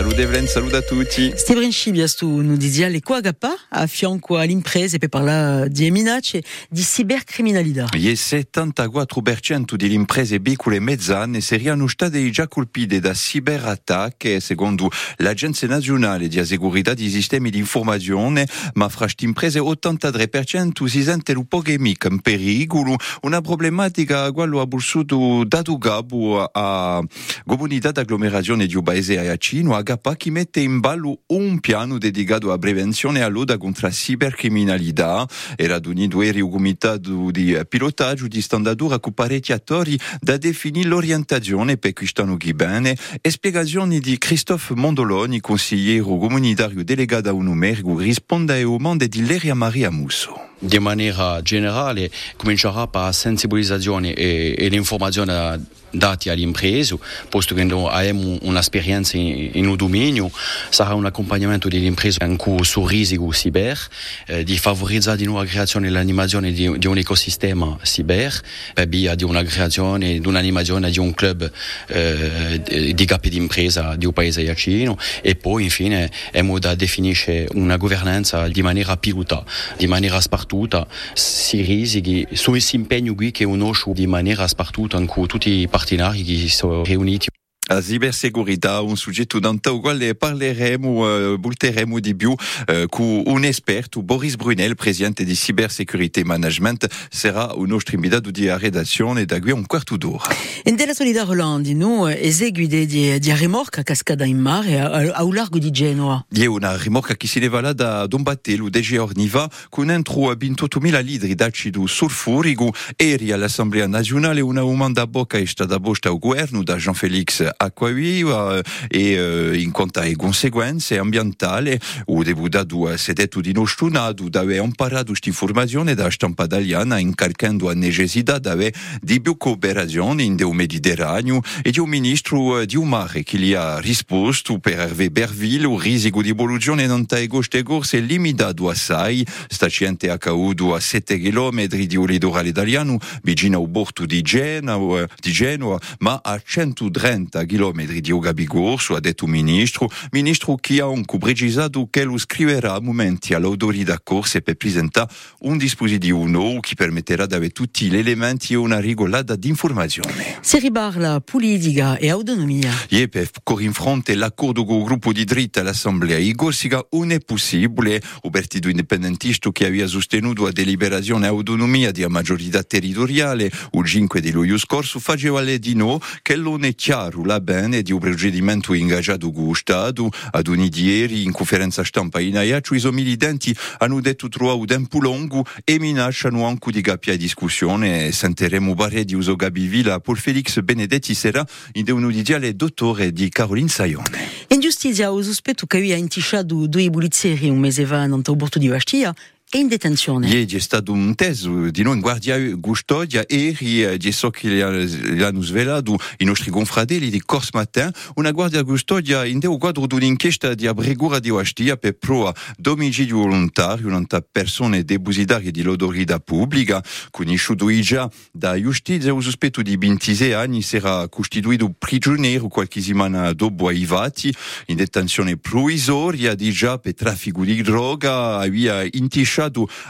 [0.00, 1.32] Saluto Evlen, saluto a tutti.
[1.34, 6.40] Stebrin Scibias, tu nu dizia le coagapa a fianco all'impresa e per parlare di minacce
[6.70, 7.88] di cibercriminalità.
[7.94, 16.28] Il 74% delle imprese piccole mezzane saranno state già colpite da ciberattacchi, secondo l'Agenzia Nazionale
[16.28, 21.60] di Segurità dei Sistemi di Informazione, ma fra queste imprese 83% si sente un po'
[21.76, 27.02] mica in pericolo, una problematica quale ha bussato da Gabu a
[27.44, 32.52] comunità d'agglomerazione di un paese aiacino, a Agapa che mette in ballo un piano dedicato
[32.52, 35.26] a prevenzione e a lotta contro la cibercriminalità.
[35.56, 41.78] Era unito eri un comitato di pilotaggio di standardura con parecchi attori da definire l'orientazione
[41.78, 41.94] per
[42.36, 48.64] che bene e spiegazioni di Christophe Mondoloni, consigliere comunitario delegato a un numerico, risponde ai
[48.64, 50.47] domande di Leria Maria Musso.
[50.60, 57.62] Di maniera generale comincerà per la sensibilizzazione e, e l'informazione dati alle imprese, posto che
[57.62, 60.30] abbiamo un'esperienza in, in un dominio,
[60.68, 63.78] sarà un accompagnamento delle imprese anche sul rischio cyber,
[64.26, 68.32] eh, di favorizzare di nuovo la creazione e l'animazione di, di, un ecosistema cyber,
[68.74, 71.50] per via di una creazione, di un'animazione di un club
[71.88, 77.46] eh, di capi di impresa di un paese vicino e poi infine abbiamo da definire
[77.52, 79.44] una governanza di maniera pilota,
[79.76, 85.26] di maniera spartuta, si rischi, su questo impegno qui che conosco di maniera spartuta anche
[85.26, 87.28] tutti i partenari che sono riuniti.
[87.70, 93.44] La cibersegurità, un soggetto dante al quale parleremo, uh, bulteremo di più uh, con un
[93.44, 99.50] esperto, Boris Brunel, presidente di Cybersecurity Management, sarà un nostro invitato di redazione da qui
[99.50, 100.34] un quarto d'ora.
[100.64, 105.70] In della solida Rolandi, noi eseguide di, di rimorca cascata in mare al largo di
[105.70, 106.24] Genoa.
[106.26, 111.04] È una rimorca che si leva là da Don Battello, de Georniva, con entro 28.000
[111.04, 116.62] litri d'acido sulfurico, eri all'Assemblea Nazionale una domanda a bocca è stata posta al governo
[116.62, 123.40] da Jean-Félix Acquaviva e eh, in conto alle conseguenze ambientali o deputato si è detto
[123.40, 129.20] di di aver imparato questa informazione da stampa italiana incaricando la necessità di avere di
[129.20, 133.80] più cooperazione in del Mediterraneo e di un ministro di un mare che gli ha
[133.80, 140.10] risposto per Hervé Berville il rischio di evoluzione non è goste corse limitato assai staciente
[140.10, 145.76] accaduto a 7 km di un litorale italiano vicino al porto di Genoa, di Genoa
[145.98, 151.88] ma a 130 chilometri di Ogabigorso, ha detto il ministro, ministro che ha anche precisato
[151.90, 155.10] che lo scriverà a momenti all'autorità corse per presentare
[155.40, 160.38] un dispositivo nuovo che permetterà di avere tutti gli elementi e una regolata di informazione.
[160.40, 162.72] Si ribarla politica e autonomia.
[162.88, 167.10] E per correre in fronte l'accordo con il gruppo di dritta all'Assemblea, i Corsica non
[167.10, 173.84] è possibile, il partito indipendentista che aveva sostenuto la deliberazione autonomia di maggiorità territoriale, il
[173.84, 177.92] 5 di luglio scorso, faceva le di no che non è chiaro la bene di
[177.92, 180.10] un procedimento ingaggiato con lo Stato.
[180.30, 185.44] Ad un ieri, in conferenza stampa in Aiaccio, i militants hanno detto trovare tempo lungo
[185.64, 188.12] e minacciano anche di capire discussione.
[188.12, 193.12] Sentiremo parere di uso Gabi Villa, Paul Felix Benedetti sarà in uno di diale dottore
[193.12, 194.28] di Caroline Saione.
[194.48, 198.68] In giustizia, ho sospetto che aveva intisciato due bulizzeri un mese fa nel porto di
[198.68, 200.28] Bastia e in detenzione.
[200.28, 205.40] Ieri è stato un testo di noi in guardia custodia di so che gli hanno
[205.40, 210.52] svelato i nostri confratelli di Corse Matin, una guardia custodia in un quadro di un'inchiesta
[210.52, 217.70] di abbregura di Ostia per prova d'omicidio volontario contro persone depositarie di l'autorità pubblica, conosciuto
[217.80, 223.86] già da giustizia, un sospetto di 26 anni sarà costituito prigioniero qualche settimana dopo ai
[223.86, 224.34] fatti,
[224.66, 229.37] in detenzione provvisoria di già per traffico di droga, aveva intisciato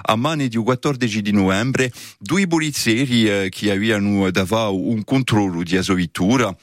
[0.02, 5.76] a mani di 14 di novembre due polizieri eh, che avevano davanti un controllo di
[5.76, 6.54] asovitura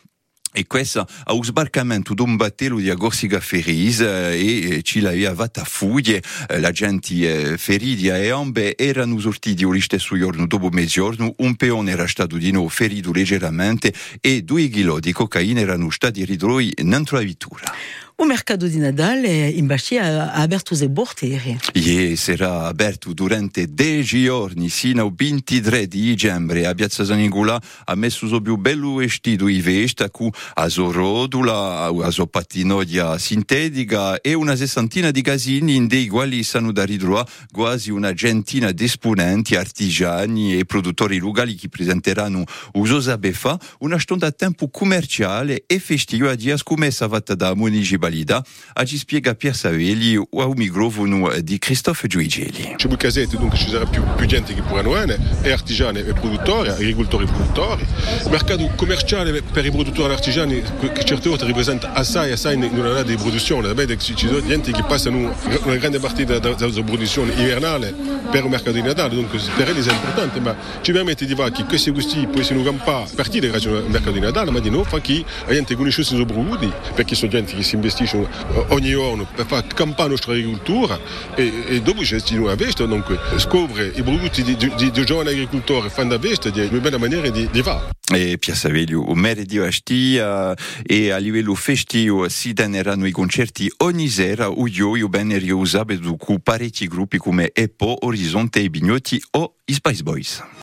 [0.55, 6.23] e questo a un sbarcamento d'un battello di Agorsiga Ferris e ci l'aveva a fuglie
[6.59, 12.07] la gente feriti a gambe erano sortiti lo stesso giorno dopo mezzogiorno un peone era
[12.07, 17.23] stato di nuovo ferito leggermente e due chilo di cocaina erano stati ritrovati dentro la
[17.23, 17.73] vettura
[18.17, 22.15] O mercato di Natale in Bastia ha aperto le porte ieri.
[22.15, 27.95] Sarà aperto durante 10 giorni sino al 23 di dicembre a Piazza San Nicola ha
[27.95, 34.21] messo il più bello vestito i vesta con a sua rodula, a sua pattinoia sintetica
[34.21, 38.85] e una sessantina di casini in dei quali sanno da ritrovare quasi una centina di
[38.85, 42.45] esponenti, artigiani e produttori locali che presenteranno
[42.75, 48.43] usosa beffa una stonda a tempo commerciale e festiva di scommessa fatta da Moni Balida,
[48.85, 52.75] ci spiega Pier Savelli o a microfono di Christophe Giuigeli.
[52.75, 56.13] C'è più casette, dunque ci sarà più, più gente che potranno venire, e artigiani e
[56.13, 57.85] produttori, agricoltori e produttori.
[58.23, 60.61] Il mercato commerciale per i produttori e artigiani,
[60.93, 63.73] che certe volte rappresenta assai, assai in una di produzione.
[63.73, 66.55] Che ci sono gente che passano una grande parte della,
[66.85, 67.93] produzione invernale
[68.29, 71.51] per il mercato di Natale, dunque per loro è importante, ma ci permette di fare
[71.51, 74.99] che questi gusti possono campare a partire dal mercato di Natale, ma di nuovo fa
[74.99, 78.27] che la gente conosce i suoi prodotti, perché sono gente che si investiscono
[78.69, 80.99] ogni giorno per far campare la nostra agricoltura
[81.35, 85.89] e, e dopo c'è una veste, dunque scoprire i prodotti di, di, di giovani agricoltori
[85.89, 87.89] fanno da veste è una bella maniera di, di fare.
[88.13, 90.53] E Piazzaveglio, o meredi asti uh,
[90.83, 95.83] e a livello festivo si daneranno i concerti ogni sera o io io ben riusato
[96.17, 100.53] con parecchi gruppi come Epo, Orizzonte e Bignotti o i Spice Boys.